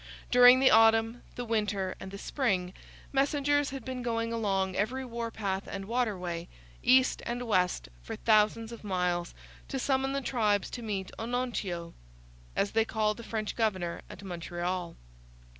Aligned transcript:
During 0.31 0.59
the 0.59 0.71
autumn, 0.71 1.21
the 1.35 1.45
winter, 1.45 1.93
and 1.99 2.09
the 2.09 2.17
spring, 2.17 2.73
messengers 3.11 3.69
had 3.69 3.85
been 3.85 4.01
going 4.01 4.33
along 4.33 4.75
every 4.75 5.05
warpath 5.05 5.67
and 5.67 5.85
waterway, 5.85 6.47
east 6.81 7.21
and 7.23 7.43
west 7.43 7.87
for 8.01 8.15
thousands 8.15 8.71
of 8.71 8.83
miles, 8.83 9.35
to 9.67 9.77
summon 9.77 10.13
the 10.13 10.21
tribes 10.21 10.71
to 10.71 10.81
meet 10.81 11.11
Onontio; 11.19 11.93
as 12.55 12.71
they 12.71 12.83
called 12.83 13.17
the 13.17 13.23
French 13.23 13.55
governor, 13.55 14.01
at 14.09 14.23
Montreal. 14.23 14.95